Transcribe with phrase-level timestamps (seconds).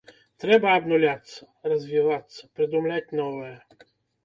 [0.43, 1.41] Трэба абнуляцца,
[1.73, 3.55] развівацца, прыдумляць новае.